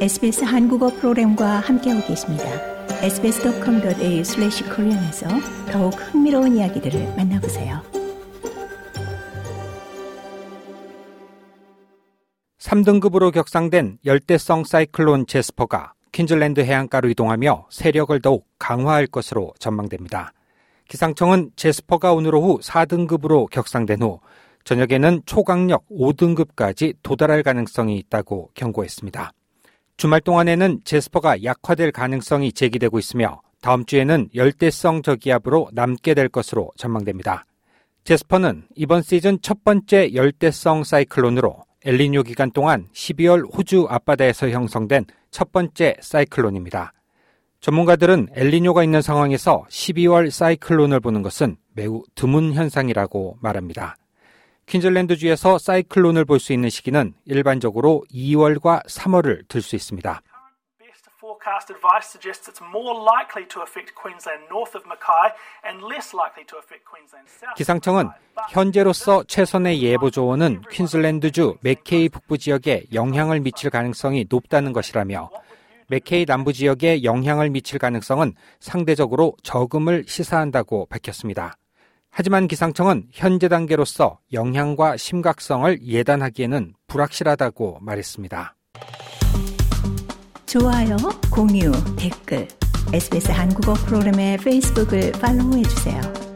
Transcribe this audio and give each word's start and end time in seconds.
SBS 0.00 0.44
한국어 0.44 0.88
프로그램과 0.88 1.60
함께하고 1.60 2.06
계십니다. 2.06 2.44
sbs.com.au/korean에서 3.02 5.28
더욱 5.70 5.90
흥미로운 5.90 6.56
이야기들을 6.56 7.16
만나보세요. 7.18 7.82
3등급으로 12.56 13.30
격상된 13.30 13.98
열대성 14.06 14.64
사이클론 14.64 15.26
제스퍼가 15.26 15.92
퀸즐랜드 16.12 16.60
해안가로 16.60 17.10
이동하며 17.10 17.66
세력을 17.68 18.18
더욱 18.22 18.46
강화할 18.58 19.06
것으로 19.06 19.52
전망됩니다. 19.58 20.32
기상청은 20.88 21.50
제스퍼가 21.56 22.14
오늘 22.14 22.34
오후 22.34 22.58
4등급으로 22.60 23.50
격상된 23.50 24.00
후 24.00 24.20
저녁에는 24.64 25.20
초강력 25.26 25.86
5등급까지 25.90 26.94
도달할 27.02 27.42
가능성이 27.42 27.98
있다고 27.98 28.48
경고했습니다. 28.54 29.32
주말 30.00 30.22
동안에는 30.22 30.80
제스퍼가 30.84 31.44
약화될 31.44 31.92
가능성이 31.92 32.54
제기되고 32.54 32.98
있으며 32.98 33.42
다음 33.60 33.84
주에는 33.84 34.30
열대성 34.34 35.02
저기압으로 35.02 35.68
남게 35.74 36.14
될 36.14 36.30
것으로 36.30 36.70
전망됩니다. 36.78 37.44
제스퍼는 38.04 38.64
이번 38.76 39.02
시즌 39.02 39.38
첫 39.42 39.62
번째 39.62 40.14
열대성 40.14 40.84
사이클론으로 40.84 41.54
엘리뇨 41.84 42.22
기간 42.22 42.50
동안 42.50 42.88
12월 42.94 43.54
호주 43.54 43.88
앞바다에서 43.90 44.48
형성된 44.48 45.04
첫 45.30 45.52
번째 45.52 45.96
사이클론입니다. 46.00 46.94
전문가들은 47.60 48.28
엘리뇨가 48.32 48.82
있는 48.82 49.02
상황에서 49.02 49.66
12월 49.68 50.30
사이클론을 50.30 51.00
보는 51.00 51.20
것은 51.20 51.58
매우 51.74 52.04
드문 52.14 52.54
현상이라고 52.54 53.36
말합니다. 53.42 53.96
퀸즐랜드주에서 54.70 55.58
사이클론을 55.58 56.24
볼 56.24 56.38
수 56.38 56.52
있는 56.52 56.70
시기는 56.70 57.12
일반적으로 57.26 58.04
2월과 58.12 58.86
3월을 58.86 59.48
들 59.48 59.62
수 59.62 59.74
있습니다. 59.74 60.22
기상청은 67.56 68.08
현재로서 68.50 69.24
최선의 69.24 69.82
예보 69.82 70.10
조언은 70.10 70.62
퀸즐랜드주 70.70 71.56
맥케이 71.62 72.08
북부 72.08 72.38
지역에 72.38 72.84
영향을 72.92 73.40
미칠 73.40 73.70
가능성이 73.70 74.26
높다는 74.30 74.72
것이라며 74.72 75.30
맥케이 75.88 76.24
남부 76.24 76.52
지역에 76.52 77.02
영향을 77.02 77.50
미칠 77.50 77.80
가능성은 77.80 78.34
상대적으로 78.60 79.34
적음을 79.42 80.04
시사한다고 80.06 80.86
밝혔습니다. 80.86 81.56
하지만 82.10 82.48
기상청은 82.48 83.08
현재 83.12 83.48
단계로서 83.48 84.18
영향과 84.32 84.96
심각성을 84.96 85.86
예단하기에는 85.86 86.74
불확실하다고 86.86 87.78
말했습니다. 87.80 88.56
좋아요, 90.46 90.96
공유, 91.30 91.70
댓글, 91.96 92.48
SBS 92.92 93.30
한국어 93.30 93.74
프로그램의 93.74 94.38
페이스북을 94.38 95.12
팔로우해 95.12 95.62
주세요. 95.62 96.29